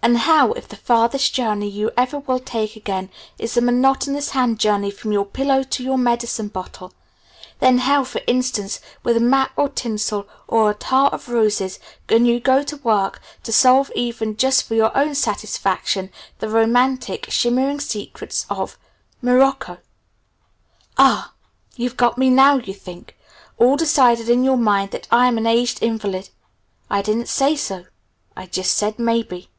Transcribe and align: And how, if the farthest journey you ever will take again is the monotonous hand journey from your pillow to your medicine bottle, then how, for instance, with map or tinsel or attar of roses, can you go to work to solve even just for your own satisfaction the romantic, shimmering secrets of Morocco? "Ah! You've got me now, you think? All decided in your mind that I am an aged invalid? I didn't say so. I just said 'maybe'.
And 0.00 0.18
how, 0.18 0.52
if 0.52 0.66
the 0.66 0.76
farthest 0.76 1.34
journey 1.34 1.68
you 1.68 1.90
ever 1.94 2.20
will 2.20 2.38
take 2.40 2.76
again 2.76 3.10
is 3.38 3.52
the 3.52 3.60
monotonous 3.60 4.30
hand 4.30 4.58
journey 4.58 4.90
from 4.90 5.12
your 5.12 5.26
pillow 5.26 5.62
to 5.64 5.82
your 5.82 5.98
medicine 5.98 6.48
bottle, 6.48 6.94
then 7.58 7.78
how, 7.78 8.04
for 8.04 8.22
instance, 8.26 8.80
with 9.02 9.20
map 9.20 9.52
or 9.54 9.68
tinsel 9.68 10.26
or 10.46 10.70
attar 10.70 11.08
of 11.10 11.28
roses, 11.28 11.78
can 12.06 12.24
you 12.24 12.40
go 12.40 12.62
to 12.62 12.78
work 12.78 13.20
to 13.42 13.52
solve 13.52 13.92
even 13.94 14.34
just 14.38 14.62
for 14.66 14.74
your 14.74 14.96
own 14.96 15.14
satisfaction 15.14 16.10
the 16.38 16.48
romantic, 16.48 17.28
shimmering 17.30 17.78
secrets 17.80 18.46
of 18.48 18.78
Morocco? 19.20 19.76
"Ah! 20.96 21.34
You've 21.76 21.98
got 21.98 22.16
me 22.16 22.30
now, 22.30 22.56
you 22.56 22.72
think? 22.72 23.14
All 23.58 23.76
decided 23.76 24.30
in 24.30 24.42
your 24.42 24.56
mind 24.56 24.90
that 24.92 25.08
I 25.10 25.26
am 25.26 25.36
an 25.36 25.46
aged 25.46 25.82
invalid? 25.82 26.30
I 26.88 27.02
didn't 27.02 27.28
say 27.28 27.56
so. 27.56 27.84
I 28.34 28.46
just 28.46 28.74
said 28.74 28.98
'maybe'. 28.98 29.50